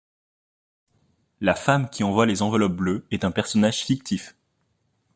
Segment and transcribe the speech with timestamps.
[1.41, 4.35] La femme qui envoie les enveloppes bleues est un personnage fictif.